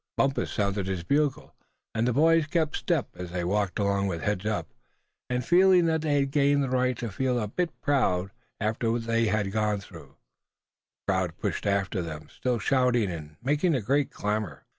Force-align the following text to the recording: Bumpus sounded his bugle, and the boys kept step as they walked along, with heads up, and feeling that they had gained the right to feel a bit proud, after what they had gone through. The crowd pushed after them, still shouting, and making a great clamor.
Bumpus 0.17 0.51
sounded 0.51 0.87
his 0.87 1.03
bugle, 1.03 1.53
and 1.93 2.07
the 2.07 2.11
boys 2.13 2.47
kept 2.47 2.75
step 2.75 3.09
as 3.13 3.29
they 3.29 3.43
walked 3.43 3.77
along, 3.77 4.07
with 4.07 4.23
heads 4.23 4.47
up, 4.47 4.67
and 5.29 5.45
feeling 5.45 5.85
that 5.85 6.01
they 6.01 6.15
had 6.21 6.31
gained 6.31 6.63
the 6.63 6.71
right 6.71 6.97
to 6.97 7.11
feel 7.11 7.37
a 7.39 7.47
bit 7.47 7.79
proud, 7.81 8.31
after 8.59 8.91
what 8.91 9.05
they 9.05 9.27
had 9.27 9.51
gone 9.51 9.79
through. 9.79 10.15
The 11.05 11.11
crowd 11.13 11.37
pushed 11.37 11.67
after 11.67 12.01
them, 12.01 12.29
still 12.35 12.57
shouting, 12.57 13.11
and 13.11 13.37
making 13.43 13.75
a 13.75 13.79
great 13.81 14.09
clamor. 14.09 14.65